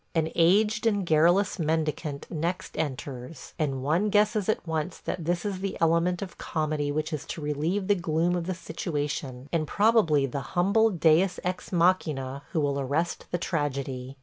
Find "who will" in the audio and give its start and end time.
12.51-12.79